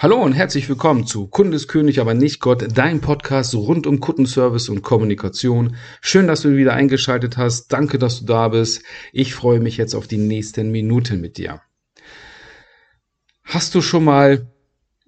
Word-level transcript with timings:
Hallo 0.00 0.22
und 0.22 0.32
herzlich 0.32 0.68
willkommen 0.68 1.08
zu 1.08 1.26
Kundeskönig, 1.26 1.98
aber 1.98 2.14
nicht 2.14 2.38
Gott, 2.38 2.68
dein 2.72 3.00
Podcast 3.00 3.52
rund 3.56 3.84
um 3.84 3.98
Kundenservice 3.98 4.68
und 4.68 4.82
Kommunikation. 4.82 5.74
Schön, 6.00 6.28
dass 6.28 6.42
du 6.42 6.56
wieder 6.56 6.74
eingeschaltet 6.74 7.36
hast. 7.36 7.72
Danke, 7.72 7.98
dass 7.98 8.20
du 8.20 8.26
da 8.26 8.46
bist. 8.46 8.84
Ich 9.12 9.34
freue 9.34 9.58
mich 9.58 9.76
jetzt 9.76 9.96
auf 9.96 10.06
die 10.06 10.16
nächsten 10.16 10.70
Minuten 10.70 11.20
mit 11.20 11.36
dir. 11.36 11.62
Hast 13.42 13.74
du 13.74 13.80
schon 13.80 14.04
mal 14.04 14.46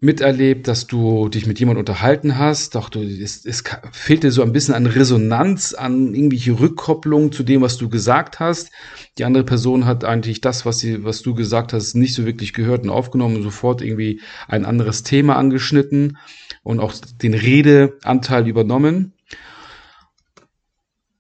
miterlebt, 0.00 0.66
dass 0.66 0.86
du 0.86 1.28
dich 1.28 1.46
mit 1.46 1.60
jemandem 1.60 1.80
unterhalten 1.80 2.38
hast, 2.38 2.74
doch 2.74 2.88
du, 2.88 3.02
es, 3.02 3.44
es 3.44 3.62
fehlt 3.92 4.22
dir 4.22 4.32
so 4.32 4.42
ein 4.42 4.52
bisschen 4.52 4.74
an 4.74 4.86
Resonanz, 4.86 5.74
an 5.74 6.14
irgendwelche 6.14 6.58
Rückkopplung 6.58 7.32
zu 7.32 7.42
dem, 7.42 7.60
was 7.60 7.76
du 7.76 7.90
gesagt 7.90 8.40
hast. 8.40 8.70
Die 9.18 9.24
andere 9.24 9.44
Person 9.44 9.84
hat 9.84 10.04
eigentlich 10.04 10.40
das, 10.40 10.64
was, 10.64 10.78
sie, 10.78 11.04
was 11.04 11.20
du 11.20 11.34
gesagt 11.34 11.74
hast, 11.74 11.94
nicht 11.94 12.14
so 12.14 12.24
wirklich 12.24 12.54
gehört 12.54 12.84
und 12.84 12.90
aufgenommen 12.90 13.36
und 13.36 13.42
sofort 13.42 13.82
irgendwie 13.82 14.22
ein 14.48 14.64
anderes 14.64 15.02
Thema 15.02 15.36
angeschnitten 15.36 16.16
und 16.62 16.80
auch 16.80 16.94
den 17.22 17.34
Redeanteil 17.34 18.48
übernommen. 18.48 19.12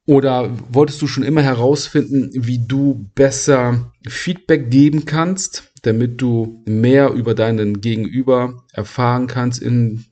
Oder 0.06 0.50
wolltest 0.72 1.00
du 1.02 1.06
schon 1.06 1.22
immer 1.22 1.42
herausfinden, 1.42 2.30
wie 2.34 2.66
du 2.66 3.10
besser 3.14 3.92
Feedback 4.08 4.70
geben 4.70 5.04
kannst, 5.04 5.72
damit 5.82 6.20
du 6.20 6.62
mehr 6.66 7.10
über 7.10 7.34
deinen 7.34 7.80
Gegenüber 7.80 8.64
erfahren 8.72 9.26
kannst, 9.26 9.62
in, 9.62 10.04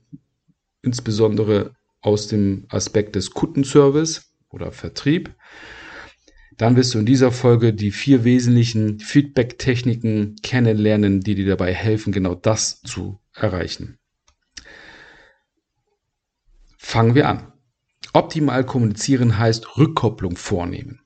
insbesondere 0.83 1.73
aus 2.01 2.27
dem 2.27 2.65
Aspekt 2.69 3.15
des 3.15 3.31
Kundenservice 3.31 4.33
oder 4.49 4.71
Vertrieb? 4.71 5.35
Dann 6.57 6.75
wirst 6.75 6.93
du 6.93 6.99
in 6.99 7.05
dieser 7.05 7.31
Folge 7.31 7.73
die 7.73 7.91
vier 7.91 8.25
wesentlichen 8.25 8.99
Feedback-Techniken 8.99 10.35
kennenlernen, 10.43 11.21
die 11.21 11.35
dir 11.35 11.47
dabei 11.47 11.73
helfen, 11.73 12.11
genau 12.11 12.35
das 12.35 12.81
zu 12.81 13.19
erreichen. 13.33 13.97
Fangen 16.77 17.15
wir 17.15 17.29
an. 17.29 17.53
Optimal 18.13 18.65
kommunizieren 18.65 19.37
heißt 19.37 19.77
Rückkopplung 19.77 20.35
vornehmen. 20.35 21.01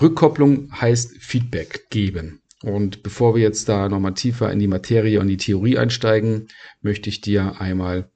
Rückkopplung 0.00 0.72
heißt 0.72 1.16
Feedback 1.18 1.90
geben. 1.90 2.42
Und 2.62 3.02
bevor 3.02 3.34
wir 3.34 3.42
jetzt 3.42 3.68
da 3.68 3.88
nochmal 3.88 4.14
tiefer 4.14 4.52
in 4.52 4.58
die 4.58 4.66
Materie 4.66 5.20
und 5.20 5.28
die 5.28 5.36
Theorie 5.36 5.78
einsteigen, 5.78 6.48
möchte 6.82 7.08
ich 7.08 7.20
dir 7.20 7.60
einmal 7.60 8.10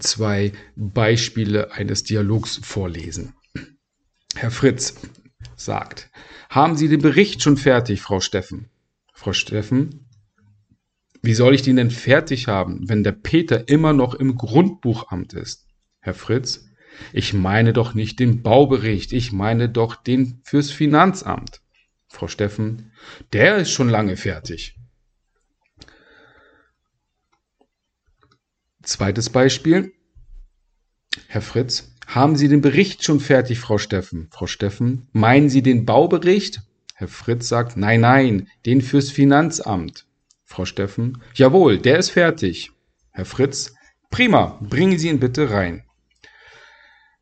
zwei 0.00 0.52
Beispiele 0.76 1.72
eines 1.72 2.04
Dialogs 2.04 2.60
vorlesen. 2.62 3.34
Herr 4.34 4.50
Fritz 4.50 4.94
sagt, 5.56 6.10
haben 6.50 6.76
Sie 6.76 6.88
den 6.88 7.00
Bericht 7.00 7.42
schon 7.42 7.56
fertig, 7.56 8.00
Frau 8.02 8.20
Steffen? 8.20 8.70
Frau 9.14 9.32
Steffen, 9.32 10.08
wie 11.22 11.34
soll 11.34 11.54
ich 11.54 11.62
den 11.62 11.76
denn 11.76 11.90
fertig 11.90 12.48
haben, 12.48 12.88
wenn 12.88 13.02
der 13.02 13.12
Peter 13.12 13.68
immer 13.68 13.92
noch 13.92 14.14
im 14.14 14.36
Grundbuchamt 14.36 15.32
ist? 15.32 15.63
Herr 16.04 16.12
Fritz, 16.12 16.68
ich 17.14 17.32
meine 17.32 17.72
doch 17.72 17.94
nicht 17.94 18.20
den 18.20 18.42
Baubericht, 18.42 19.14
ich 19.14 19.32
meine 19.32 19.70
doch 19.70 19.96
den 19.96 20.42
fürs 20.44 20.70
Finanzamt. 20.70 21.62
Frau 22.08 22.28
Steffen, 22.28 22.92
der 23.32 23.56
ist 23.56 23.70
schon 23.70 23.88
lange 23.88 24.18
fertig. 24.18 24.76
Zweites 28.82 29.30
Beispiel. 29.30 29.94
Herr 31.26 31.40
Fritz, 31.40 31.96
haben 32.06 32.36
Sie 32.36 32.48
den 32.48 32.60
Bericht 32.60 33.02
schon 33.02 33.18
fertig, 33.18 33.58
Frau 33.58 33.78
Steffen? 33.78 34.28
Frau 34.30 34.46
Steffen, 34.46 35.08
meinen 35.12 35.48
Sie 35.48 35.62
den 35.62 35.86
Baubericht? 35.86 36.60
Herr 36.94 37.08
Fritz 37.08 37.48
sagt, 37.48 37.78
nein, 37.78 38.02
nein, 38.02 38.48
den 38.66 38.82
fürs 38.82 39.10
Finanzamt. 39.10 40.06
Frau 40.44 40.66
Steffen, 40.66 41.22
jawohl, 41.32 41.78
der 41.78 41.98
ist 41.98 42.10
fertig. 42.10 42.72
Herr 43.10 43.24
Fritz, 43.24 43.74
prima, 44.10 44.60
bringen 44.60 44.98
Sie 44.98 45.08
ihn 45.08 45.18
bitte 45.18 45.48
rein. 45.48 45.84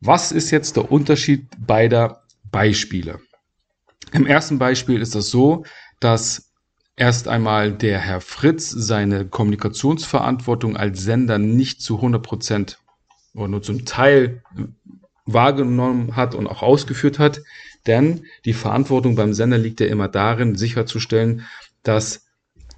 Was 0.05 0.33
ist 0.33 0.51
jetzt 0.51 0.75
der 0.75 0.91
Unterschied 0.91 1.47
beider 1.65 2.23
Beispiele? 2.51 3.21
Im 4.11 4.25
ersten 4.25 4.59
Beispiel 4.59 4.99
ist 4.99 5.15
das 5.15 5.29
so, 5.29 5.63
dass 6.01 6.51
erst 6.97 7.29
einmal 7.29 7.71
der 7.71 7.99
Herr 7.99 8.19
Fritz 8.19 8.69
seine 8.69 9.25
Kommunikationsverantwortung 9.25 10.75
als 10.75 11.03
Sender 11.03 11.37
nicht 11.37 11.81
zu 11.81 11.95
100 11.95 12.21
Prozent 12.21 12.79
oder 13.33 13.47
nur 13.47 13.61
zum 13.63 13.85
Teil 13.85 14.43
wahrgenommen 15.25 16.17
hat 16.17 16.35
und 16.35 16.47
auch 16.47 16.63
ausgeführt 16.63 17.17
hat. 17.17 17.41
Denn 17.87 18.25
die 18.43 18.51
Verantwortung 18.51 19.15
beim 19.15 19.33
Sender 19.33 19.57
liegt 19.57 19.79
ja 19.79 19.87
immer 19.87 20.09
darin, 20.09 20.57
sicherzustellen, 20.57 21.45
dass 21.81 22.25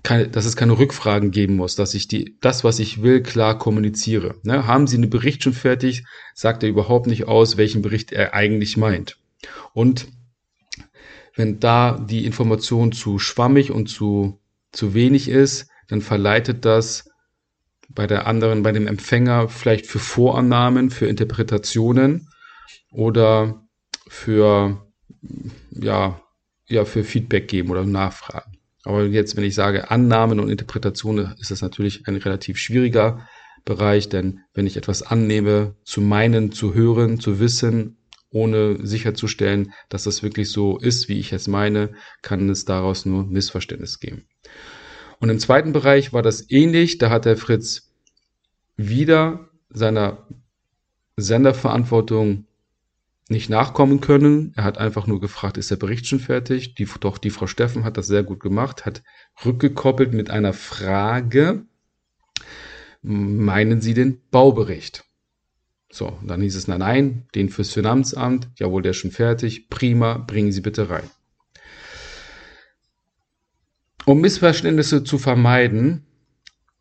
keine, 0.05 0.29
dass 0.29 0.45
es 0.45 0.55
keine 0.55 0.77
Rückfragen 0.77 1.31
geben 1.31 1.57
muss, 1.57 1.75
dass 1.75 1.93
ich 1.93 2.07
die, 2.07 2.38
das, 2.39 2.63
was 2.63 2.79
ich 2.79 3.01
will, 3.01 3.21
klar 3.21 3.57
kommuniziere. 3.57 4.35
Ne? 4.43 4.66
Haben 4.67 4.88
Sie 4.88 4.95
einen 4.95 5.09
Bericht 5.09 5.43
schon 5.43 5.53
fertig, 5.53 6.05
sagt 6.33 6.63
er 6.63 6.69
überhaupt 6.69 7.07
nicht 7.07 7.27
aus, 7.27 7.57
welchen 7.57 7.81
Bericht 7.81 8.13
er 8.13 8.33
eigentlich 8.33 8.77
meint. 8.77 9.17
Und 9.73 10.07
wenn 11.35 11.59
da 11.59 11.99
die 11.99 12.25
Information 12.25 12.91
zu 12.91 13.19
schwammig 13.19 13.71
und 13.71 13.88
zu, 13.88 14.39
zu 14.71 14.93
wenig 14.93 15.27
ist, 15.27 15.67
dann 15.89 16.01
verleitet 16.01 16.63
das 16.63 17.09
bei 17.89 18.07
der 18.07 18.27
anderen, 18.27 18.63
bei 18.63 18.72
dem 18.72 18.87
Empfänger 18.87 19.49
vielleicht 19.49 19.87
für 19.87 19.99
Vorannahmen, 19.99 20.91
für 20.91 21.07
Interpretationen 21.07 22.29
oder 22.91 23.67
für, 24.07 24.87
ja, 25.72 26.22
ja, 26.67 26.85
für 26.85 27.03
Feedback 27.03 27.47
geben 27.47 27.69
oder 27.69 27.85
Nachfragen. 27.85 28.54
Aber 28.85 29.06
jetzt, 29.06 29.35
wenn 29.35 29.44
ich 29.44 29.56
sage 29.56 29.91
Annahmen 29.91 30.40
und 30.40 30.50
Interpretationen, 30.50 31.35
ist 31.40 31.51
das 31.51 31.62
natürlich 31.62 32.07
ein 32.07 32.16
relativ 32.16 32.57
schwieriger 32.57 33.28
Bereich, 33.66 34.09
denn 34.09 34.41
wenn 34.53 34.68
ich 34.68 34.78
etwas 34.78 35.01
annehme, 35.01 35.75
zu 35.84 36.01
meinen, 36.01 36.51
zu 36.51 36.75
hören, 36.75 37.19
zu 37.19 37.40
wissen, 37.40 37.97
ohne 38.29 38.85
sicherzustellen, 38.85 39.73
dass 39.90 40.03
das 40.03 40.22
wirklich 40.22 40.51
so 40.51 40.78
ist, 40.78 41.09
wie 41.09 41.19
ich 41.19 41.34
es 41.34 41.47
meine, 41.47 41.94
kann 42.22 42.50
es 42.50 42.66
daraus 42.66 43.06
nur 43.06 43.25
Missverständnis 43.25 44.00
geben. 44.00 44.25
Und 45.19 45.29
im 45.29 45.40
zweiten 45.40 45.72
Bereich 45.72 46.13
war 46.13 46.22
das 46.22 46.50
ähnlich. 46.52 46.97
Da 46.97 47.09
hat 47.09 47.25
der 47.25 47.38
Fritz 47.38 47.91
wieder 48.78 49.50
seiner 49.69 50.28
Senderverantwortung 51.17 52.46
nicht 53.30 53.50
nachkommen 53.50 54.02
können. 54.02 54.53
Er 54.56 54.63
hat 54.63 54.78
einfach 54.78 55.08
nur 55.08 55.19
gefragt, 55.19 55.58
ist 55.58 55.72
der 55.72 55.78
Bericht 55.78 56.06
schon 56.06 56.19
fertig? 56.19 56.75
Die, 56.75 56.88
doch 57.00 57.18
die 57.18 57.31
Frau 57.31 57.47
Steffen 57.47 57.84
hat 57.84 57.97
das 57.97 58.08
sehr 58.08 58.24
gut 58.24 58.40
gemacht, 58.40 58.86
hat 58.86 59.03
rückgekoppelt 59.44 60.13
mit 60.13 60.30
einer 60.30 60.53
Frage. 60.53 61.66
Meinen 63.02 63.81
Sie 63.81 63.94
den 63.94 64.22
Baubericht? 64.30 65.06
So, 65.91 66.19
dann 66.24 66.41
hieß 66.41 66.56
es, 66.56 66.68
nein, 66.68 66.80
nein, 66.80 67.28
den 67.35 67.50
fürs 67.50 67.72
Finanzamt, 67.72 68.50
jawohl, 68.58 68.81
der 68.81 68.91
ist 68.91 68.97
schon 68.97 69.12
fertig, 69.12 69.69
prima, 69.69 70.18
bringen 70.18 70.52
Sie 70.52 70.62
bitte 70.62 70.90
rein. 70.90 71.09
Um 74.06 74.22
Missverständnisse 74.22 75.03
zu 75.03 75.18
vermeiden, 75.18 76.06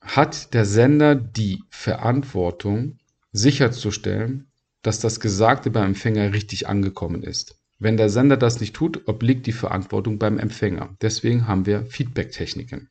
hat 0.01 0.53
der 0.53 0.67
Sender 0.67 1.15
die 1.15 1.63
Verantwortung, 1.71 2.99
sicherzustellen, 3.33 4.51
dass 4.85 5.01
das 5.01 5.19
Gesagte 5.19 5.71
beim 5.71 5.89
Empfänger 5.89 6.33
richtig 6.33 6.69
angekommen 6.69 7.25
ist. 7.25 7.59
Wenn 7.81 7.97
der 7.97 8.11
Sender 8.11 8.37
das 8.37 8.61
nicht 8.61 8.77
tut, 8.77 9.09
obliegt 9.09 9.47
die 9.47 9.53
Verantwortung 9.53 10.19
beim 10.19 10.39
Empfänger. 10.39 10.95
Deswegen 11.03 11.49
haben 11.49 11.67
wir 11.67 11.87
Feedback-Techniken. 11.87 12.89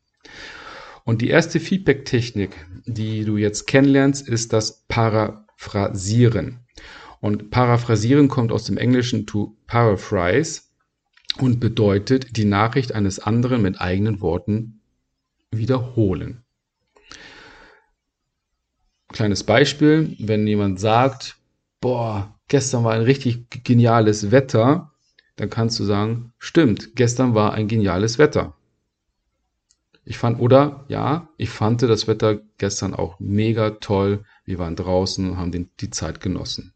Und 1.06 1.22
die 1.22 1.30
erste 1.30 1.60
Feedback-Technik, 1.60 2.52
die 2.86 3.24
du 3.24 3.38
jetzt 3.38 3.68
kennenlernst, 3.68 4.28
ist 4.28 4.54
das 4.54 4.84
Paraphrasieren. 4.88 6.60
Und 7.22 7.52
Paraphrasieren 7.52 8.28
kommt 8.28 8.52
aus 8.52 8.66
dem 8.66 8.78
Englischen 8.78 9.26
to 9.28 9.56
paraphrase 9.68 10.62
und 11.38 11.60
bedeutet 11.60 12.36
die 12.36 12.46
Nachricht 12.46 12.94
eines 12.94 13.20
anderen 13.20 13.62
mit 13.62 13.80
eigenen 13.80 14.20
Worten 14.20 14.82
wiederholen. 15.52 16.44
Kleines 19.10 19.44
Beispiel, 19.44 20.16
wenn 20.20 20.48
jemand 20.48 20.80
sagt, 20.80 21.38
boah, 21.84 22.40
gestern 22.48 22.86
war 22.86 22.94
ein 22.94 23.02
richtig 23.02 23.66
geniales 23.66 24.32
Wetter, 24.32 24.94
dann 25.36 25.50
kannst 25.50 25.78
du 25.82 25.84
sagen, 25.84 26.32
stimmt, 26.40 26.96
gestern 26.96 27.36
war 27.36 27.54
ein 27.54 27.68
geniales 27.68 28.18
Wetter. 28.18 28.56
Ich 30.06 30.18
fand, 30.18 30.40
oder 30.40 30.86
ja, 30.88 31.28
ich 31.36 31.50
fand 31.50 31.82
das 31.82 32.08
Wetter 32.08 32.40
gestern 32.58 32.94
auch 32.94 33.20
mega 33.20 33.72
toll. 33.72 34.24
Wir 34.46 34.60
waren 34.60 34.78
draußen 34.78 35.30
und 35.30 35.38
haben 35.38 35.52
den, 35.52 35.72
die 35.82 35.90
Zeit 35.90 36.22
genossen. 36.22 36.74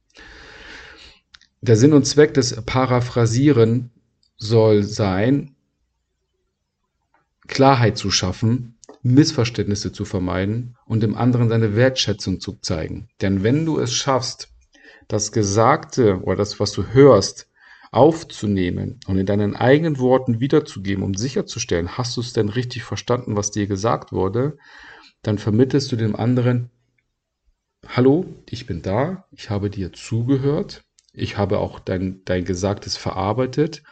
Der 1.61 1.77
Sinn 1.77 1.93
und 1.93 2.05
Zweck 2.05 2.33
des 2.33 2.61
Paraphrasieren 2.65 3.91
soll 4.35 4.83
sein, 4.83 5.55
Klarheit 7.47 7.97
zu 7.97 8.11
schaffen, 8.11 8.77
Missverständnisse 9.03 9.93
zu 9.93 10.03
vermeiden 10.03 10.75
und 10.85 11.01
dem 11.01 11.15
anderen 11.15 11.47
seine 11.47 11.77
Wertschätzung 11.77 12.41
zu 12.41 12.57
zeigen. 12.59 13.07
Denn 13.21 13.41
wenn 13.43 13.65
du 13.65 13.79
es 13.79 13.93
schaffst, 13.93 14.49
das 15.07 15.31
Gesagte 15.31 16.21
oder 16.23 16.35
das, 16.37 16.59
was 16.59 16.71
du 16.71 16.87
hörst, 16.87 17.47
aufzunehmen 17.91 18.99
und 19.07 19.17
in 19.17 19.25
deinen 19.25 19.55
eigenen 19.55 19.97
Worten 19.99 20.39
wiederzugeben, 20.39 21.03
um 21.03 21.13
sicherzustellen, 21.13 21.97
hast 21.97 22.17
du 22.17 22.21
es 22.21 22.33
denn 22.33 22.49
richtig 22.49 22.83
verstanden, 22.83 23.35
was 23.35 23.51
dir 23.51 23.67
gesagt 23.67 24.11
wurde, 24.11 24.57
dann 25.21 25.37
vermittelst 25.37 25.91
du 25.91 25.95
dem 25.95 26.15
anderen, 26.15 26.69
hallo, 27.87 28.25
ich 28.49 28.65
bin 28.65 28.81
da, 28.81 29.25
ich 29.31 29.49
habe 29.49 29.69
dir 29.69 29.93
zugehört, 29.93 30.83
ich 31.13 31.37
habe 31.37 31.59
auch 31.59 31.79
dein, 31.79 32.21
dein 32.25 32.45
Gesagtes 32.45 32.97
verarbeitet 32.97 33.83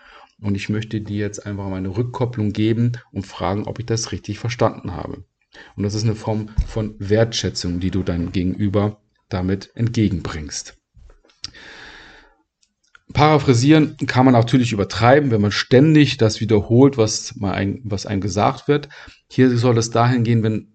und 0.42 0.56
ich 0.56 0.70
möchte 0.70 1.02
dir 1.02 1.18
jetzt 1.18 1.46
einfach 1.46 1.70
mal 1.70 1.78
eine 1.78 1.96
Rückkopplung 1.96 2.52
geben 2.52 2.92
und 3.12 3.26
fragen, 3.26 3.66
ob 3.66 3.80
ich 3.80 3.86
das 3.86 4.12
richtig 4.12 4.40
verstanden 4.40 4.94
habe. 4.94 5.24
Und 5.78 5.84
das 5.84 5.96
ist 5.96 6.04
eine 6.04 6.16
Form 6.16 6.50
von 6.68 6.96
Wertschätzung, 7.00 7.80
die 7.80 7.92
du 7.92 8.04
deinem 8.04 8.34
Gegenüber 8.34 9.02
damit 9.30 9.72
entgegenbringst. 9.76 10.78
Paraphrasieren 13.16 13.96
kann 14.08 14.26
man 14.26 14.34
natürlich 14.34 14.74
übertreiben, 14.74 15.32
wenn 15.32 15.40
man 15.40 15.54
ständig 15.54 16.18
das 16.18 16.42
wiederholt, 16.42 16.98
was, 16.98 17.38
mal 17.38 17.54
ein, 17.54 17.80
was 17.86 18.06
einem 18.06 18.20
gesagt 18.20 18.68
wird. 18.68 18.90
Hier 19.32 19.58
soll 19.58 19.78
es 19.78 19.90
dahin 19.90 20.26
gehen, 20.26 20.44
wenn, 20.44 20.68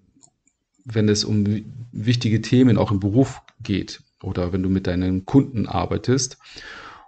wenn 0.86 1.10
es 1.10 1.22
um 1.24 1.44
wichtige 1.92 2.40
Themen 2.40 2.78
auch 2.78 2.90
im 2.90 2.98
Beruf 2.98 3.42
geht 3.62 4.02
oder 4.22 4.54
wenn 4.54 4.62
du 4.62 4.70
mit 4.70 4.86
deinen 4.86 5.26
Kunden 5.26 5.66
arbeitest 5.66 6.38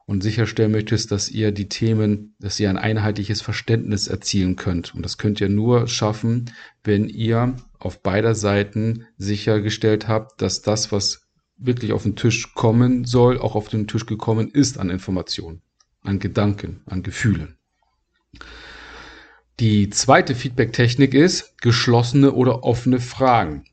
und 0.05 0.23
sicherstellen 0.23 0.70
möchtest, 0.70 1.11
dass 1.11 1.31
ihr 1.31 1.50
die 1.50 1.70
Themen, 1.70 2.35
dass 2.38 2.61
ihr 2.61 2.69
ein 2.69 2.76
einheitliches 2.76 3.40
Verständnis 3.40 4.08
erzielen 4.08 4.56
könnt. 4.56 4.94
Und 4.94 5.02
das 5.02 5.17
könnt 5.17 5.40
ihr 5.40 5.49
nur 5.49 5.88
schaffen, 5.88 6.50
wenn 6.85 7.08
ihr 7.08 7.56
auf 7.78 8.02
beider 8.02 8.35
Seiten 8.35 9.06
sichergestellt 9.17 10.08
habt, 10.08 10.43
dass 10.43 10.61
das, 10.61 10.93
was 10.93 11.31
wirklich 11.56 11.93
auf 11.93 12.02
den 12.02 12.16
Tisch 12.16 12.54
kommen 12.54 13.04
soll, 13.04 13.38
auch 13.38 13.54
auf 13.54 13.69
den 13.69 13.87
Tisch 13.87 14.06
gekommen 14.06 14.50
ist 14.50 14.78
an 14.78 14.90
Informationen, 14.90 15.62
an 16.02 16.19
Gedanken, 16.19 16.82
an 16.87 17.02
Gefühlen. 17.02 17.56
Die 19.60 19.90
zweite 19.90 20.34
Feedback-Technik 20.34 21.14
ist 21.14 21.56
geschlossene 21.60 22.32
oder 22.32 22.64
offene 22.64 23.00
Fragen. 23.00 23.64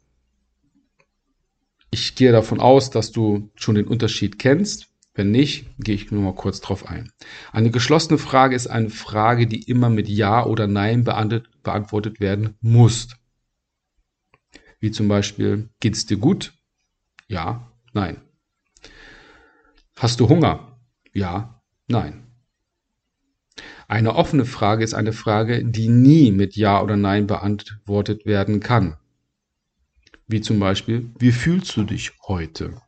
Ich 1.91 2.15
gehe 2.15 2.31
davon 2.31 2.59
aus, 2.59 2.91
dass 2.91 3.11
du 3.11 3.49
schon 3.55 3.75
den 3.75 3.87
Unterschied 3.87 4.37
kennst. 4.37 4.87
Wenn 5.15 5.31
nicht, 5.31 5.65
gehe 5.79 5.95
ich 5.95 6.11
nur 6.11 6.21
mal 6.21 6.35
kurz 6.35 6.61
drauf 6.61 6.87
ein. 6.87 7.11
Eine 7.51 7.71
geschlossene 7.71 8.19
Frage 8.19 8.55
ist 8.55 8.67
eine 8.67 8.89
Frage, 8.89 9.47
die 9.47 9.63
immer 9.63 9.89
mit 9.89 10.07
Ja 10.07 10.45
oder 10.45 10.67
Nein 10.67 11.03
beantwortet 11.03 12.19
werden 12.19 12.55
muss. 12.61 13.07
Wie 14.79 14.91
zum 14.91 15.07
Beispiel, 15.07 15.69
geht's 15.79 16.05
dir 16.05 16.17
gut? 16.17 16.53
Ja, 17.27 17.68
Nein. 17.93 18.21
Hast 19.97 20.19
du 20.19 20.29
Hunger? 20.29 20.79
Ja, 21.13 21.61
nein. 21.87 22.25
Eine 23.87 24.15
offene 24.15 24.45
Frage 24.45 24.83
ist 24.83 24.93
eine 24.93 25.13
Frage, 25.13 25.65
die 25.65 25.89
nie 25.89 26.31
mit 26.31 26.55
Ja 26.55 26.81
oder 26.81 26.95
Nein 26.95 27.27
beantwortet 27.27 28.25
werden 28.25 28.59
kann. 28.59 28.97
Wie 30.27 30.41
zum 30.41 30.59
Beispiel, 30.59 31.11
wie 31.17 31.31
fühlst 31.31 31.75
du 31.75 31.83
dich 31.83 32.11
heute? 32.27 32.79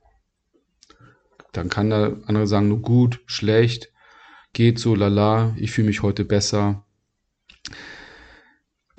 Dann 1.54 1.70
kann 1.70 1.90
der 1.90 2.18
andere 2.28 2.48
sagen, 2.48 2.68
nur 2.68 2.82
gut, 2.82 3.20
schlecht, 3.26 3.92
geht 4.54 4.80
so, 4.80 4.96
lala, 4.96 5.56
ich 5.58 5.72
fühle 5.72 5.88
mich 5.88 6.04
heute 6.04 6.24
besser. 6.24 6.86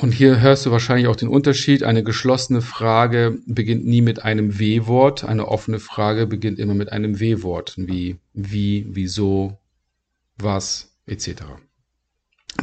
Und 0.02 0.10
hier 0.10 0.40
hörst 0.40 0.66
du 0.66 0.72
wahrscheinlich 0.72 1.06
auch 1.06 1.14
den 1.14 1.28
Unterschied. 1.28 1.84
Eine 1.84 2.02
geschlossene 2.02 2.60
Frage 2.60 3.38
beginnt 3.46 3.86
nie 3.86 4.02
mit 4.02 4.24
einem 4.24 4.58
W-Wort. 4.58 5.22
Eine 5.22 5.46
offene 5.46 5.78
Frage 5.78 6.26
beginnt 6.26 6.58
immer 6.58 6.74
mit 6.74 6.90
einem 6.90 7.20
W-Wort, 7.20 7.74
wie 7.76 8.18
wie, 8.32 8.84
wieso, 8.90 9.60
was, 10.38 10.92
etc. 11.06 11.44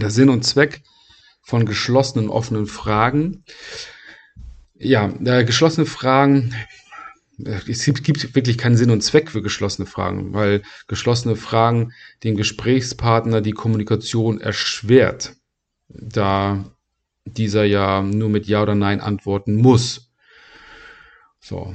Der 0.01 0.09
Sinn 0.09 0.27
und 0.27 0.44
Zweck 0.44 0.81
von 1.41 1.65
geschlossenen, 1.65 2.30
offenen 2.30 2.65
Fragen. 2.65 3.45
Ja, 4.75 5.09
äh, 5.24 5.45
geschlossene 5.45 5.86
Fragen, 5.86 6.53
es 7.38 7.86
gibt 7.86 8.36
wirklich 8.36 8.57
keinen 8.57 8.75
Sinn 8.75 8.91
und 8.91 9.01
Zweck 9.01 9.31
für 9.31 9.41
geschlossene 9.41 9.86
Fragen, 9.86 10.33
weil 10.33 10.62
geschlossene 10.89 11.38
Fragen 11.38 11.94
dem 12.25 12.36
Gesprächspartner 12.36 13.39
die 13.39 13.53
Kommunikation 13.53 14.41
erschwert. 14.41 15.38
Da 15.88 16.65
dieser 17.37 17.63
ja 17.63 18.01
nur 18.01 18.29
mit 18.29 18.47
Ja 18.47 18.63
oder 18.63 18.75
Nein 18.75 19.01
antworten 19.01 19.55
muss. 19.55 20.11
So. 21.39 21.73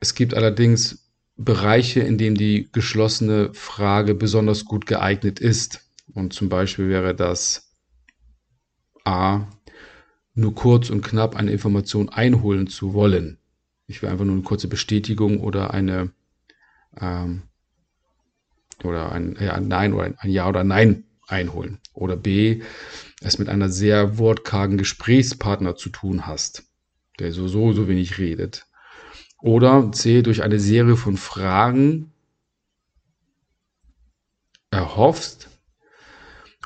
Es 0.00 0.14
gibt 0.14 0.34
allerdings 0.34 1.10
Bereiche, 1.36 2.00
in 2.00 2.18
denen 2.18 2.36
die 2.36 2.70
geschlossene 2.72 3.52
Frage 3.54 4.14
besonders 4.14 4.64
gut 4.64 4.86
geeignet 4.86 5.40
ist. 5.40 5.80
Und 6.14 6.32
zum 6.32 6.48
Beispiel 6.48 6.88
wäre 6.88 7.14
das 7.14 7.74
A, 9.04 9.46
nur 10.34 10.54
kurz 10.54 10.90
und 10.90 11.02
knapp 11.02 11.36
eine 11.36 11.50
Information 11.50 12.08
einholen 12.08 12.66
zu 12.66 12.94
wollen. 12.94 13.38
Ich 13.86 14.02
will 14.02 14.08
einfach 14.08 14.24
nur 14.24 14.34
eine 14.34 14.42
kurze 14.42 14.68
Bestätigung 14.68 15.40
oder 15.40 15.72
eine 15.72 16.12
ähm, 16.98 17.42
oder 18.84 19.12
ein, 19.12 19.36
ja, 19.40 19.58
Nein 19.60 19.92
oder 19.92 20.14
ein 20.18 20.30
Ja 20.30 20.48
oder 20.48 20.64
Nein 20.64 21.04
einholen. 21.30 21.78
Oder 21.92 22.16
B, 22.16 22.62
es 23.20 23.38
mit 23.38 23.48
einer 23.48 23.68
sehr 23.68 24.18
wortkargen 24.18 24.78
Gesprächspartner 24.78 25.76
zu 25.76 25.90
tun 25.90 26.26
hast, 26.26 26.64
der 27.18 27.32
so, 27.32 27.48
so, 27.48 27.72
so 27.72 27.88
wenig 27.88 28.18
redet. 28.18 28.66
Oder 29.38 29.90
C, 29.92 30.22
durch 30.22 30.42
eine 30.42 30.60
Serie 30.60 30.96
von 30.96 31.16
Fragen 31.16 32.12
erhoffst, 34.70 35.48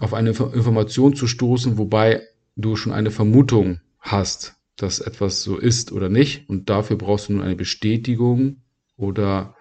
auf 0.00 0.12
eine 0.12 0.30
Information 0.30 1.14
zu 1.14 1.26
stoßen, 1.26 1.78
wobei 1.78 2.22
du 2.56 2.76
schon 2.76 2.92
eine 2.92 3.10
Vermutung 3.10 3.80
hast, 4.00 4.56
dass 4.76 4.98
etwas 4.98 5.42
so 5.42 5.56
ist 5.56 5.92
oder 5.92 6.08
nicht. 6.08 6.48
Und 6.48 6.68
dafür 6.68 6.96
brauchst 6.96 7.28
du 7.28 7.34
nun 7.34 7.42
eine 7.42 7.56
Bestätigung 7.56 8.62
oder 8.96 9.56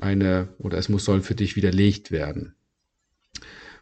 eine, 0.00 0.54
oder 0.58 0.78
es 0.78 0.88
muss 0.88 1.04
soll 1.04 1.22
für 1.22 1.36
dich 1.36 1.54
widerlegt 1.54 2.10
werden 2.10 2.55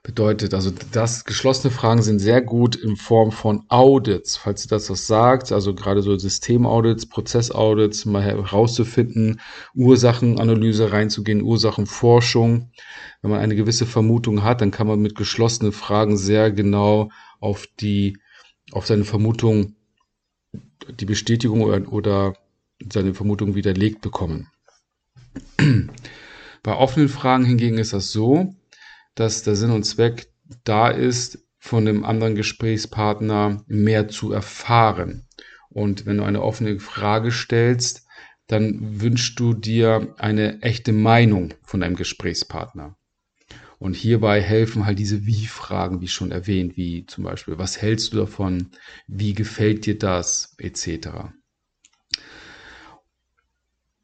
bedeutet. 0.05 0.53
Also 0.53 0.71
das 0.93 1.25
geschlossene 1.25 1.73
Fragen 1.73 2.03
sind 2.03 2.19
sehr 2.21 2.43
gut 2.43 2.77
in 2.77 2.97
Form 2.97 3.33
von 3.33 3.65
Audits, 3.69 4.37
falls 4.37 4.67
ihr 4.67 4.69
das 4.69 4.91
was 4.91 5.07
sagt, 5.07 5.51
also 5.51 5.75
gerade 5.75 6.03
so 6.03 6.17
Systemaudits, 6.17 7.07
Prozessaudits, 7.07 8.05
mal 8.05 8.23
herauszufinden, 8.23 9.41
Ursachenanalyse 9.75 10.93
reinzugehen, 10.93 11.43
Ursachenforschung. 11.43 12.71
Wenn 13.23 13.31
man 13.31 13.41
eine 13.41 13.57
gewisse 13.57 13.87
Vermutung 13.87 14.45
hat, 14.45 14.61
dann 14.61 14.71
kann 14.71 14.87
man 14.87 15.01
mit 15.01 15.15
geschlossenen 15.15 15.73
Fragen 15.73 16.19
sehr 16.19 16.53
genau 16.53 17.11
auf 17.41 17.67
die, 17.81 18.19
auf 18.73 18.87
seine 18.87 19.05
Vermutung, 19.05 19.75
die 21.01 21.07
Bestätigung 21.07 21.63
oder, 21.63 21.91
oder 21.91 22.35
seine 22.93 23.15
Vermutung 23.15 23.55
widerlegt 23.55 24.03
bekommen. 24.03 24.49
Bei 26.63 26.77
offenen 26.77 27.09
Fragen 27.09 27.47
hingegen 27.47 27.79
ist 27.79 27.95
das 27.95 28.13
so, 28.13 28.55
dass 29.15 29.43
der 29.43 29.57
Sinn 29.57 29.71
und 29.71 29.85
Zweck 29.85 30.29
da 30.65 30.89
ist, 30.89 31.39
von 31.59 31.87
dem 31.87 32.05
anderen 32.05 32.35
Gesprächspartner 32.35 33.65
mehr 33.67 34.09
zu 34.09 34.33
erfahren. 34.33 35.27
Und 35.71 36.05
wenn 36.05 36.19
du 36.19 36.25
eine 36.25 36.43
offene 36.43 36.79
Frage 36.79 37.33
stellst, 37.33 38.07
dann 38.47 39.01
wünschst 39.01 39.41
du 39.41 39.55
dir 39.55 40.15
eine 40.19 40.61
echte 40.61 40.93
Meinung 40.93 41.55
von 41.63 41.81
deinem 41.81 41.97
Gesprächspartner. 41.97 42.97
Und 43.79 43.97
hierbei 43.97 44.41
helfen 44.41 44.87
halt 44.87 44.99
diese 44.99 45.27
Wie-Fragen, 45.27 46.01
wie 46.01 46.09
schon 46.09 46.31
erwähnt, 46.31 46.77
wie 46.77 47.07
zum 47.07 47.25
Beispiel, 47.25 47.59
was 47.59 47.81
hältst 47.81 48.13
du 48.13 48.19
davon? 48.19 48.71
Wie 49.07 49.35
gefällt 49.35 49.87
dir 49.87 49.99
das? 49.99 50.55
Etc. 50.59 51.09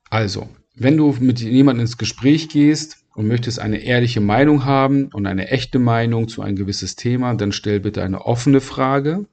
Also, 0.09 0.49
wenn 0.75 0.97
du 0.97 1.15
mit 1.21 1.41
jemandem 1.41 1.83
ins 1.83 1.99
Gespräch 1.99 2.49
gehst, 2.49 3.00
und 3.15 3.27
möchtest 3.27 3.59
eine 3.59 3.79
ehrliche 3.79 4.21
Meinung 4.21 4.65
haben 4.65 5.07
und 5.13 5.27
eine 5.27 5.49
echte 5.49 5.79
Meinung 5.79 6.29
zu 6.29 6.43
ein 6.43 6.57
gewisses 6.57 6.97
Thema, 6.97 7.35
dann 7.35 7.53
stell 7.53 7.81
bitte 7.81 8.03
eine 8.03 8.25
offene 8.25 8.61
Frage. 8.61 9.27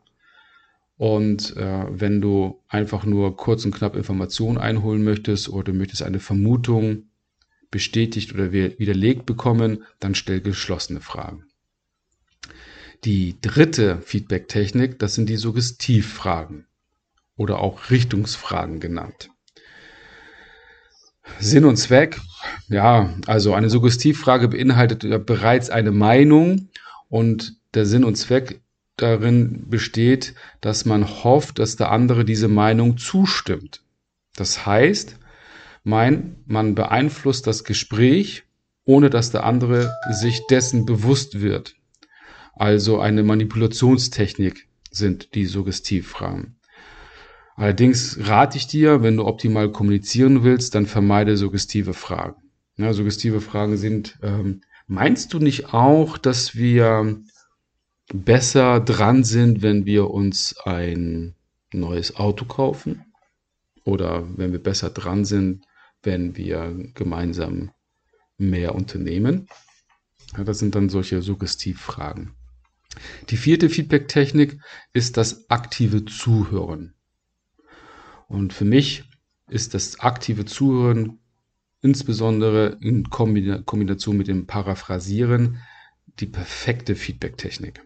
Und 0.97 1.55
äh, 1.57 1.85
wenn 1.89 2.21
du 2.21 2.59
einfach 2.67 3.05
nur 3.05 3.37
kurz 3.37 3.65
und 3.65 3.75
knapp 3.75 3.95
Informationen 3.95 4.57
einholen 4.57 5.03
möchtest 5.03 5.49
oder 5.49 5.71
du 5.71 5.73
möchtest 5.73 6.01
eine 6.01 6.19
Vermutung 6.19 7.03
bestätigt 7.69 8.33
oder 8.33 8.51
widerlegt 8.51 9.25
bekommen, 9.25 9.83
dann 9.99 10.15
stell 10.15 10.41
geschlossene 10.41 11.01
Fragen. 11.01 11.45
Die 13.03 13.39
dritte 13.41 14.01
Feedback-Technik, 14.01 14.97
das 14.97 15.13
sind 15.13 15.29
die 15.29 15.37
Suggestivfragen 15.37 16.65
oder 17.35 17.59
auch 17.59 17.91
Richtungsfragen 17.91 18.79
genannt. 18.79 19.29
Sinn 21.39 21.65
und 21.65 21.77
Zweck, 21.77 22.19
ja, 22.69 23.13
also 23.27 23.53
eine 23.53 23.69
Suggestivfrage 23.69 24.47
beinhaltet 24.47 25.25
bereits 25.25 25.69
eine 25.69 25.91
Meinung 25.91 26.69
und 27.09 27.55
der 27.73 27.85
Sinn 27.85 28.03
und 28.03 28.15
Zweck 28.15 28.61
darin 28.97 29.69
besteht, 29.69 30.33
dass 30.61 30.85
man 30.85 31.07
hofft, 31.23 31.59
dass 31.59 31.75
der 31.75 31.91
andere 31.91 32.25
diese 32.25 32.47
Meinung 32.47 32.97
zustimmt. 32.97 33.81
Das 34.35 34.65
heißt, 34.65 35.17
mein, 35.83 36.37
man 36.45 36.75
beeinflusst 36.75 37.47
das 37.47 37.63
Gespräch, 37.63 38.43
ohne 38.85 39.09
dass 39.09 39.31
der 39.31 39.43
andere 39.43 39.93
sich 40.11 40.45
dessen 40.47 40.85
bewusst 40.85 41.39
wird. 41.39 41.75
Also 42.53 42.99
eine 42.99 43.23
Manipulationstechnik 43.23 44.67
sind 44.89 45.35
die 45.35 45.45
Suggestivfragen. 45.45 46.56
Allerdings 47.57 48.19
rate 48.21 48.55
ich 48.55 48.67
dir, 48.67 49.01
wenn 49.01 49.17
du 49.17 49.25
optimal 49.25 49.71
kommunizieren 49.71 50.43
willst, 50.43 50.75
dann 50.75 50.85
vermeide 50.85 51.35
suggestive 51.37 51.95
Fragen. 51.95 52.35
Ja, 52.77 52.93
suggestive 52.93 53.41
Fragen 53.41 53.77
sind, 53.77 54.19
ähm, 54.21 54.61
meinst 54.85 55.33
du 55.33 55.39
nicht 55.39 55.73
auch, 55.73 56.19
dass 56.19 56.55
wir 56.55 57.19
besser 58.13 58.79
dran 58.79 59.23
sind, 59.23 59.63
wenn 59.63 59.87
wir 59.87 60.11
uns 60.11 60.55
ein 60.65 61.33
neues 61.73 62.15
Auto 62.15 62.45
kaufen? 62.45 63.05
Oder 63.83 64.27
wenn 64.37 64.51
wir 64.51 64.61
besser 64.61 64.91
dran 64.91 65.25
sind, 65.25 65.65
wenn 66.03 66.37
wir 66.37 66.91
gemeinsam 66.93 67.71
mehr 68.37 68.75
unternehmen? 68.75 69.47
Ja, 70.37 70.43
das 70.43 70.59
sind 70.59 70.75
dann 70.75 70.89
solche 70.89 71.23
Suggestivfragen. 71.23 72.33
Die 73.29 73.37
vierte 73.37 73.67
Feedback-Technik 73.67 74.59
ist 74.93 75.17
das 75.17 75.49
aktive 75.49 76.05
Zuhören. 76.05 76.93
Und 78.27 78.53
für 78.53 78.65
mich 78.65 79.03
ist 79.49 79.73
das 79.73 79.99
aktive 79.99 80.45
Zuhören 80.45 81.19
insbesondere 81.81 82.77
in 82.81 83.09
Kombination 83.09 84.17
mit 84.17 84.27
dem 84.27 84.47
Paraphrasieren 84.47 85.59
die 86.19 86.25
perfekte 86.25 86.95
Feedback-Technik. 86.95 87.81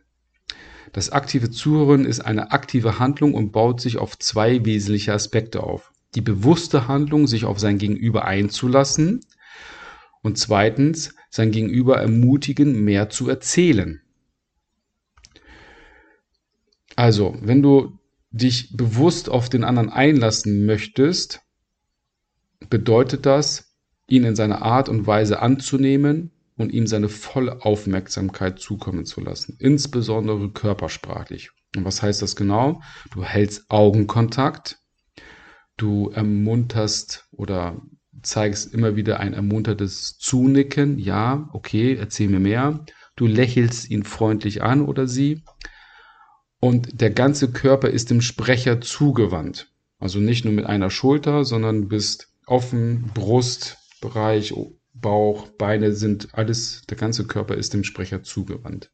Das 0.93 1.09
aktive 1.11 1.51
Zuhören 1.51 2.05
ist 2.05 2.21
eine 2.21 2.51
aktive 2.51 2.99
Handlung 2.99 3.33
und 3.33 3.51
baut 3.51 3.79
sich 3.79 3.97
auf 3.97 4.17
zwei 4.17 4.65
wesentliche 4.65 5.13
Aspekte 5.13 5.63
auf. 5.63 5.91
Die 6.15 6.21
bewusste 6.21 6.87
Handlung, 6.87 7.27
sich 7.27 7.45
auf 7.45 7.59
sein 7.59 7.77
Gegenüber 7.77 8.25
einzulassen 8.25 9.21
und 10.21 10.37
zweitens, 10.37 11.15
sein 11.29 11.51
Gegenüber 11.51 11.97
ermutigen, 11.97 12.83
mehr 12.83 13.09
zu 13.09 13.29
erzählen. 13.29 14.01
Also, 16.97 17.37
wenn 17.41 17.61
du 17.61 17.97
dich 18.31 18.75
bewusst 18.75 19.29
auf 19.29 19.49
den 19.49 19.63
anderen 19.63 19.89
einlassen 19.89 20.65
möchtest, 20.65 21.41
bedeutet 22.69 23.25
das, 23.25 23.75
ihn 24.07 24.23
in 24.23 24.35
seiner 24.35 24.61
Art 24.61 24.89
und 24.89 25.05
Weise 25.07 25.41
anzunehmen 25.41 26.31
und 26.57 26.71
ihm 26.71 26.87
seine 26.87 27.09
volle 27.09 27.63
Aufmerksamkeit 27.65 28.59
zukommen 28.59 29.05
zu 29.05 29.21
lassen, 29.21 29.57
insbesondere 29.59 30.49
körpersprachlich. 30.51 31.51
Und 31.75 31.85
was 31.85 32.01
heißt 32.01 32.21
das 32.21 32.35
genau? 32.35 32.81
Du 33.11 33.23
hältst 33.23 33.69
Augenkontakt, 33.69 34.79
du 35.77 36.09
ermunterst 36.09 37.27
oder 37.31 37.81
zeigst 38.21 38.73
immer 38.73 38.95
wieder 38.95 39.19
ein 39.19 39.33
ermuntertes 39.33 40.17
Zunicken, 40.19 40.99
ja, 40.99 41.49
okay, 41.53 41.95
erzähl 41.95 42.29
mir 42.29 42.39
mehr. 42.39 42.85
Du 43.15 43.25
lächelst 43.25 43.89
ihn 43.89 44.03
freundlich 44.03 44.61
an 44.61 44.81
oder 44.81 45.07
sie 45.07 45.43
und 46.61 47.01
der 47.01 47.09
ganze 47.09 47.51
Körper 47.51 47.89
ist 47.89 48.11
dem 48.11 48.21
Sprecher 48.21 48.79
zugewandt. 48.79 49.67
Also 49.99 50.19
nicht 50.19 50.45
nur 50.45 50.53
mit 50.53 50.65
einer 50.65 50.89
Schulter, 50.89 51.43
sondern 51.43 51.89
bist 51.89 52.29
offen, 52.45 53.09
Brustbereich, 53.13 54.53
Bauch, 54.93 55.47
Beine 55.47 55.93
sind 55.93 56.29
alles, 56.33 56.83
der 56.87 56.97
ganze 56.97 57.25
Körper 57.25 57.55
ist 57.55 57.73
dem 57.73 57.83
Sprecher 57.83 58.23
zugewandt. 58.23 58.91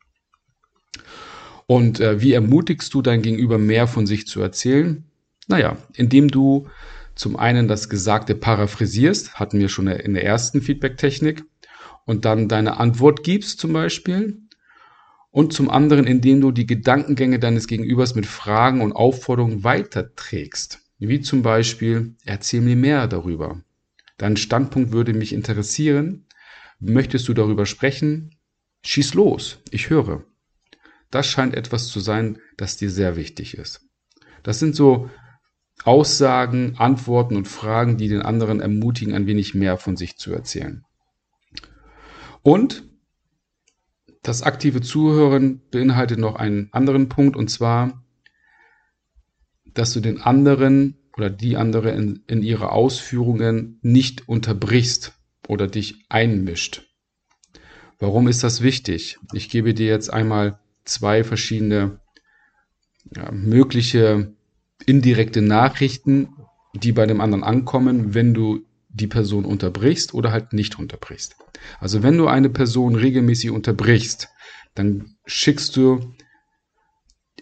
Und 1.65 1.99
äh, 1.99 2.21
wie 2.21 2.31
ermutigst 2.31 2.93
du 2.93 3.01
dein 3.01 3.21
Gegenüber 3.21 3.57
mehr 3.57 3.87
von 3.87 4.07
sich 4.07 4.25
zu 4.27 4.41
erzählen? 4.41 5.03
Naja, 5.47 5.77
indem 5.93 6.29
du 6.29 6.69
zum 7.15 7.35
einen 7.35 7.67
das 7.67 7.89
Gesagte 7.89 8.35
paraphrasierst, 8.35 9.35
hatten 9.35 9.59
wir 9.59 9.67
schon 9.67 9.87
in 9.87 10.13
der 10.13 10.23
ersten 10.23 10.61
Feedback-Technik, 10.61 11.43
und 12.05 12.23
dann 12.23 12.47
deine 12.47 12.79
Antwort 12.79 13.23
gibst 13.23 13.59
zum 13.59 13.73
Beispiel 13.73 14.46
und 15.37 15.53
zum 15.53 15.69
anderen, 15.69 16.07
indem 16.07 16.41
du 16.41 16.49
die 16.51 16.65
Gedankengänge 16.65 17.37
deines 17.37 17.67
Gegenübers 17.67 18.15
mit 18.15 18.25
Fragen 18.25 18.81
und 18.81 18.91
Aufforderungen 18.91 19.63
weiterträgst. 19.63 20.79
Wie 20.97 21.21
zum 21.21 21.43
Beispiel, 21.43 22.15
erzähl 22.25 22.61
mir 22.61 22.75
mehr 22.75 23.05
darüber. 23.05 23.61
Dein 24.17 24.35
Standpunkt 24.35 24.93
würde 24.93 25.13
mich 25.13 25.33
interessieren. 25.33 26.25
Möchtest 26.79 27.27
du 27.27 27.35
darüber 27.35 27.67
sprechen? 27.67 28.35
Schieß 28.83 29.13
los, 29.13 29.59
ich 29.69 29.91
höre. 29.91 30.23
Das 31.11 31.27
scheint 31.27 31.53
etwas 31.53 31.89
zu 31.89 31.99
sein, 31.99 32.39
das 32.57 32.77
dir 32.77 32.89
sehr 32.89 33.15
wichtig 33.15 33.59
ist. 33.59 33.81
Das 34.41 34.57
sind 34.57 34.75
so 34.75 35.07
Aussagen, 35.83 36.77
Antworten 36.77 37.35
und 37.35 37.47
Fragen, 37.47 37.97
die 37.97 38.07
den 38.07 38.23
anderen 38.23 38.59
ermutigen, 38.59 39.13
ein 39.13 39.27
wenig 39.27 39.53
mehr 39.53 39.77
von 39.77 39.97
sich 39.97 40.17
zu 40.17 40.33
erzählen. 40.33 40.83
Und 42.41 42.86
das 44.27 44.43
aktive 44.43 44.81
Zuhören 44.81 45.61
beinhaltet 45.71 46.19
noch 46.19 46.35
einen 46.35 46.67
anderen 46.73 47.07
Punkt 47.07 47.37
und 47.37 47.49
zwar, 47.49 48.03
dass 49.73 49.93
du 49.93 50.01
den 50.01 50.19
anderen 50.19 50.97
oder 51.15 51.29
die 51.29 51.55
andere 51.55 51.91
in, 51.91 52.23
in 52.27 52.43
ihre 52.43 52.73
Ausführungen 52.73 53.79
nicht 53.81 54.27
unterbrichst 54.27 55.13
oder 55.47 55.67
dich 55.67 56.03
einmischt. 56.09 56.83
Warum 57.99 58.27
ist 58.27 58.43
das 58.43 58.61
wichtig? 58.61 59.17
Ich 59.33 59.49
gebe 59.49 59.73
dir 59.73 59.87
jetzt 59.87 60.11
einmal 60.11 60.59
zwei 60.83 61.23
verschiedene 61.23 62.01
ja, 63.15 63.31
mögliche 63.31 64.33
indirekte 64.85 65.41
Nachrichten, 65.41 66.35
die 66.73 66.91
bei 66.91 67.05
dem 67.05 67.21
anderen 67.21 67.43
ankommen, 67.43 68.13
wenn 68.13 68.33
du 68.33 68.66
die 68.97 69.07
Person 69.07 69.45
unterbrichst 69.45 70.13
oder 70.13 70.31
halt 70.31 70.53
nicht 70.53 70.77
unterbrichst. 70.79 71.35
Also 71.79 72.03
wenn 72.03 72.17
du 72.17 72.27
eine 72.27 72.49
Person 72.49 72.95
regelmäßig 72.95 73.51
unterbrichst, 73.51 74.29
dann 74.75 75.15
schickst 75.25 75.75
du 75.75 76.13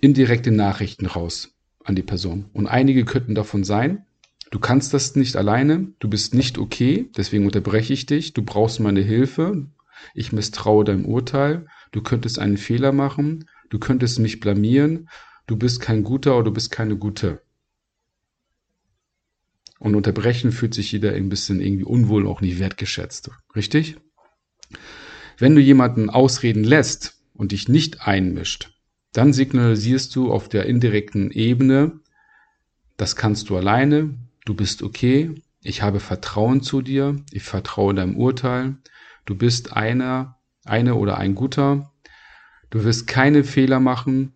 indirekte 0.01 0.51
Nachrichten 0.51 1.05
raus 1.05 1.55
an 1.83 1.95
die 1.95 2.03
Person. 2.03 2.45
Und 2.53 2.67
einige 2.67 3.05
könnten 3.05 3.35
davon 3.35 3.63
sein, 3.63 4.05
du 4.51 4.59
kannst 4.59 4.93
das 4.93 5.15
nicht 5.15 5.35
alleine, 5.35 5.93
du 5.99 6.09
bist 6.09 6.33
nicht 6.33 6.57
okay, 6.57 7.09
deswegen 7.15 7.45
unterbreche 7.45 7.93
ich 7.93 8.05
dich, 8.05 8.33
du 8.33 8.43
brauchst 8.43 8.79
meine 8.79 9.01
Hilfe, 9.01 9.67
ich 10.13 10.31
misstraue 10.31 10.83
deinem 10.83 11.05
Urteil, 11.05 11.67
du 11.91 12.01
könntest 12.01 12.39
einen 12.39 12.57
Fehler 12.57 12.91
machen, 12.91 13.45
du 13.69 13.79
könntest 13.79 14.19
mich 14.19 14.39
blamieren, 14.39 15.09
du 15.47 15.57
bist 15.57 15.79
kein 15.79 16.03
Guter 16.03 16.35
oder 16.35 16.45
du 16.45 16.51
bist 16.51 16.71
keine 16.71 16.97
Gute. 16.97 17.41
Und 19.85 19.93
unterbrechen 19.93 20.51
fühlt 20.51 20.73
sich 20.73 20.91
jeder 20.91 21.13
ein 21.13 21.29
bisschen 21.29 21.61
irgendwie 21.61 21.83
unwohl, 21.83 22.25
auch 22.25 22.41
nicht 22.41 22.57
wertgeschätzt. 22.57 23.29
Richtig? 23.55 23.97
Wenn 25.37 25.53
du 25.53 25.61
jemanden 25.61 26.09
ausreden 26.09 26.63
lässt 26.63 27.21
und 27.35 27.51
dich 27.51 27.69
nicht 27.69 28.01
einmischt, 28.01 28.75
dann 29.13 29.31
signalisierst 29.31 30.15
du 30.15 30.31
auf 30.31 30.49
der 30.49 30.65
indirekten 30.65 31.29
Ebene, 31.29 31.99
das 32.97 33.15
kannst 33.15 33.51
du 33.51 33.57
alleine, 33.57 34.17
du 34.45 34.55
bist 34.55 34.81
okay, 34.81 35.35
ich 35.61 35.83
habe 35.83 35.99
Vertrauen 35.99 36.63
zu 36.63 36.81
dir, 36.81 37.23
ich 37.31 37.43
vertraue 37.43 37.93
deinem 37.93 38.17
Urteil, 38.17 38.77
du 39.25 39.35
bist 39.35 39.73
einer, 39.73 40.39
eine 40.63 40.95
oder 40.95 41.19
ein 41.19 41.35
Guter, 41.35 41.93
du 42.71 42.83
wirst 42.83 43.05
keine 43.05 43.43
Fehler 43.43 43.79
machen, 43.79 44.33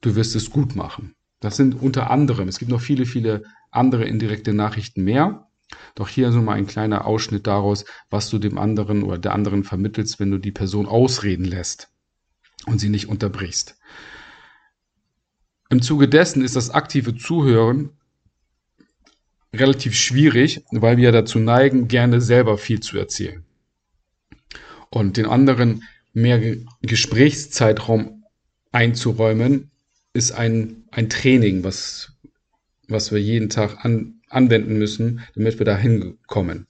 du 0.00 0.16
wirst 0.16 0.34
es 0.34 0.50
gut 0.50 0.74
machen. 0.74 1.13
Das 1.44 1.56
sind 1.58 1.82
unter 1.82 2.10
anderem, 2.10 2.48
es 2.48 2.58
gibt 2.58 2.70
noch 2.70 2.80
viele, 2.80 3.04
viele 3.04 3.42
andere 3.70 4.06
indirekte 4.06 4.54
Nachrichten 4.54 5.04
mehr. 5.04 5.46
Doch 5.94 6.08
hier 6.08 6.32
so 6.32 6.40
mal 6.40 6.54
ein 6.54 6.66
kleiner 6.66 7.04
Ausschnitt 7.04 7.46
daraus, 7.46 7.84
was 8.08 8.30
du 8.30 8.38
dem 8.38 8.56
anderen 8.56 9.02
oder 9.02 9.18
der 9.18 9.34
anderen 9.34 9.62
vermittelst, 9.62 10.18
wenn 10.18 10.30
du 10.30 10.38
die 10.38 10.52
Person 10.52 10.86
ausreden 10.86 11.44
lässt 11.44 11.90
und 12.64 12.78
sie 12.78 12.88
nicht 12.88 13.08
unterbrichst. 13.08 13.78
Im 15.68 15.82
Zuge 15.82 16.08
dessen 16.08 16.42
ist 16.42 16.56
das 16.56 16.70
aktive 16.70 17.14
Zuhören 17.14 17.90
relativ 19.54 19.94
schwierig, 19.94 20.64
weil 20.70 20.96
wir 20.96 21.12
dazu 21.12 21.38
neigen, 21.38 21.88
gerne 21.88 22.22
selber 22.22 22.56
viel 22.56 22.80
zu 22.80 22.96
erzählen. 22.96 23.44
Und 24.88 25.18
den 25.18 25.26
anderen 25.26 25.82
mehr 26.14 26.56
Gesprächszeitraum 26.80 28.24
einzuräumen, 28.72 29.70
ist 30.14 30.32
ein, 30.32 30.84
ein 30.90 31.10
Training, 31.10 31.64
was 31.64 32.14
was 32.88 33.12
wir 33.12 33.20
jeden 33.20 33.48
Tag 33.48 33.84
an, 33.84 34.20
anwenden 34.28 34.78
müssen, 34.78 35.20
damit 35.34 35.58
wir 35.58 35.66
da 35.66 35.76
hinkommen. 35.76 36.66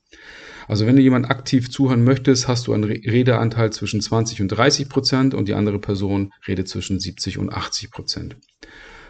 Also 0.66 0.86
wenn 0.86 0.96
du 0.96 1.02
jemand 1.02 1.30
aktiv 1.30 1.70
zuhören 1.70 2.04
möchtest, 2.04 2.48
hast 2.48 2.66
du 2.66 2.72
einen 2.72 2.84
Redeanteil 2.84 3.70
zwischen 3.72 4.00
20 4.00 4.40
und 4.40 4.48
30 4.48 4.88
Prozent 4.88 5.34
und 5.34 5.48
die 5.48 5.54
andere 5.54 5.78
Person 5.78 6.32
redet 6.48 6.68
zwischen 6.68 7.00
70 7.00 7.38
und 7.38 7.52
80 7.52 7.90
Prozent. 7.90 8.36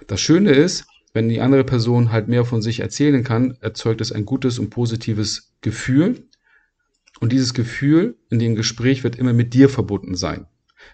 Das 0.08 0.20
Schöne 0.20 0.50
ist, 0.50 0.86
wenn 1.12 1.28
die 1.28 1.40
andere 1.40 1.62
Person 1.62 2.10
halt 2.10 2.26
mehr 2.26 2.44
von 2.44 2.60
sich 2.60 2.80
erzählen 2.80 3.22
kann, 3.22 3.56
erzeugt 3.60 4.00
es 4.00 4.10
ein 4.10 4.24
gutes 4.24 4.58
und 4.58 4.70
positives 4.70 5.54
Gefühl. 5.60 6.26
Und 7.20 7.30
dieses 7.30 7.54
Gefühl 7.54 8.16
in 8.30 8.40
dem 8.40 8.56
Gespräch 8.56 9.04
wird 9.04 9.14
immer 9.14 9.32
mit 9.32 9.54
dir 9.54 9.68
verbunden 9.68 10.16
sein. 10.16 10.46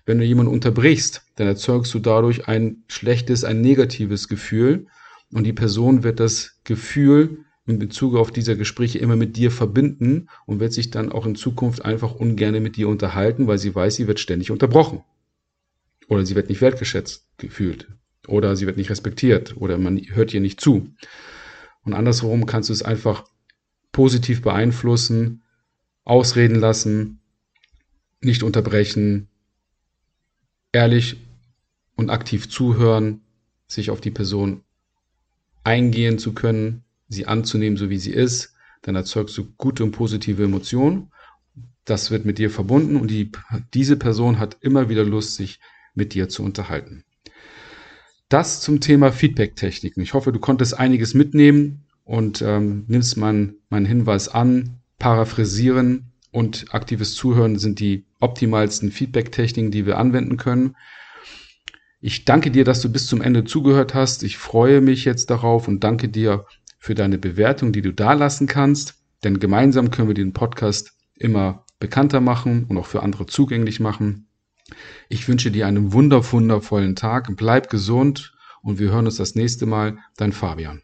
Wenn 0.07 0.19
du 0.19 0.25
jemanden 0.25 0.53
unterbrichst, 0.53 1.23
dann 1.37 1.47
erzeugst 1.47 1.93
du 1.95 1.99
dadurch 1.99 2.49
ein 2.49 2.85
schlechtes, 2.89 3.45
ein 3.45 3.61
negatives 3.61 4.29
Gefühl 4.29 4.87
und 5.33 5.45
die 5.45 5.53
Person 5.53 6.03
wird 6.03 6.21
das 6.21 6.61
Gefühl 6.65 7.45
in 7.67 7.79
Bezug 7.79 8.17
auf 8.17 8.31
diese 8.31 8.57
Gespräche 8.57 8.99
immer 8.99 9.17
mit 9.17 9.37
dir 9.37 9.51
verbinden 9.51 10.29
und 10.47 10.61
wird 10.61 10.73
sich 10.73 10.91
dann 10.91 11.13
auch 11.13 11.25
in 11.25 11.37
Zukunft 11.37 11.85
einfach 11.85 12.15
ungern 12.15 12.63
mit 12.63 12.77
dir 12.77 12.89
unterhalten, 12.89 13.47
weil 13.47 13.59
sie 13.59 13.75
weiß, 13.75 13.95
sie 13.95 14.07
wird 14.07 14.21
ständig 14.21 14.51
unterbrochen. 14.51 15.03
Oder 16.09 16.27
sie 16.27 16.35
wird 16.35 16.49
nicht 16.49 16.61
wertgeschätzt 16.61 17.29
gefühlt. 17.39 17.89
Oder 18.27 18.57
sie 18.57 18.67
wird 18.67 18.77
nicht 18.77 18.91
respektiert. 18.91 19.57
Oder 19.57 19.79
man 19.79 19.99
hört 19.99 20.35
ihr 20.35 20.41
nicht 20.41 20.61
zu. 20.61 20.89
Und 21.85 21.95
andersherum 21.95 22.47
kannst 22.47 22.69
du 22.69 22.73
es 22.73 22.83
einfach 22.83 23.25
positiv 23.93 24.43
beeinflussen, 24.43 25.43
ausreden 26.05 26.57
lassen, 26.57 27.21
nicht 28.21 28.43
unterbrechen, 28.43 29.29
ehrlich 30.73 31.17
und 31.97 32.11
aktiv 32.11 32.49
zuhören, 32.49 33.23
sich 33.67 33.91
auf 33.91 34.01
die 34.01 34.11
Person 34.11 34.63
eingehen 35.65 36.19
zu 36.19 36.33
können, 36.33 36.85
sie 37.09 37.27
anzunehmen, 37.27 37.77
so 37.77 37.91
wie 37.91 37.99
sie 37.99 38.13
ist, 38.13 38.55
dann 38.83 38.95
erzeugst 38.95 39.37
du 39.37 39.53
gute 39.57 39.85
und 39.85 39.93
positive 39.93 40.43
Emotionen. 40.43 41.13
Das 41.85 42.11
wird 42.11 42.25
mit 42.25 42.39
dir 42.39 42.51
verbunden 42.51 42.97
und 42.97 43.11
die, 43.11 43.31
diese 43.75 43.97
Person 43.97 44.39
hat 44.39 44.59
immer 44.61 44.89
wieder 44.89 45.05
Lust, 45.05 45.35
sich 45.35 45.61
mit 45.95 46.15
dir 46.15 46.29
zu 46.29 46.43
unterhalten. 46.43 47.05
Das 48.29 48.61
zum 48.61 48.81
Thema 48.81 49.11
Feedback-Techniken. 49.11 50.01
Ich 50.01 50.15
hoffe, 50.15 50.31
du 50.31 50.39
konntest 50.39 50.79
einiges 50.79 51.15
mitnehmen 51.15 51.85
und 52.05 52.43
ähm, 52.43 52.85
nimmst 52.87 53.17
meinen 53.17 53.57
mein 53.71 53.85
Hinweis 53.85 54.29
an. 54.29 54.81
Paraphrasieren 54.99 56.13
und 56.31 56.73
aktives 56.73 57.15
Zuhören 57.15 57.59
sind 57.59 57.81
die 57.81 58.05
optimalsten 58.21 58.91
Feedback-Techniken, 58.91 59.71
die 59.71 59.87
wir 59.87 59.99
anwenden 59.99 60.37
können. 60.37 60.77
Ich 62.01 62.25
danke 62.25 62.51
dir, 62.51 62.65
dass 62.65 62.81
du 62.81 62.91
bis 62.91 63.07
zum 63.07 63.21
Ende 63.21 63.45
zugehört 63.45 63.95
hast. 63.95 64.23
Ich 64.23 64.39
freue 64.39 64.81
mich 64.81 65.05
jetzt 65.05 65.31
darauf 65.31 65.69
und 65.69 65.85
danke 65.85 66.09
dir 66.09 66.47
für 66.79 66.95
deine 66.95 67.19
Bewertung, 67.19 67.73
die 67.73 67.83
du 67.83 67.93
da 67.93 68.15
lassen 68.15 68.47
kannst. 68.47 68.95
Denn 69.23 69.39
gemeinsam 69.39 69.91
können 69.91 70.09
wir 70.09 70.15
den 70.15 70.33
Podcast 70.33 70.93
immer 71.15 71.67
bekannter 71.79 72.21
machen 72.21 72.65
und 72.65 72.79
auch 72.79 72.87
für 72.87 73.03
andere 73.03 73.27
zugänglich 73.27 73.81
machen. 73.81 74.29
Ich 75.09 75.29
wünsche 75.29 75.51
dir 75.51 75.67
einen 75.67 75.93
wunderwundervollen 75.93 76.97
Tag. 76.97 77.29
Bleib 77.37 77.69
gesund 77.69 78.33
und 78.63 78.79
wir 78.79 78.91
hören 78.91 79.07
uns 79.07 79.17
das 79.17 79.35
nächste 79.35 79.67
Mal. 79.67 79.99
Dein 80.17 80.33
Fabian. 80.33 80.83